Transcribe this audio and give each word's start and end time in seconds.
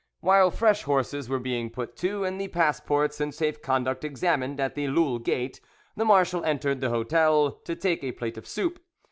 While 0.21 0.49
fresh 0.49 0.81
horses 0.81 1.29
were 1.29 1.37
being 1.37 1.69
put 1.69 1.95
to 1.97 2.23
and 2.23 2.41
the 2.41 2.47
passports 2.47 3.21
and 3.21 3.31
safe 3.35 3.61
conduct 3.61 4.03
examined 4.03 4.59
at 4.59 4.73
the 4.73 4.87
Loulle 4.87 5.19
gate, 5.19 5.61
the 5.95 6.05
marshal 6.05 6.43
entered 6.43 6.81
the 6.81 6.89
hotel 6.89 7.51
to 7.65 7.75
take 7.75 8.03
a 8.03 8.11
plate 8.11 8.35
of 8.39 8.47
soup. 8.47 8.79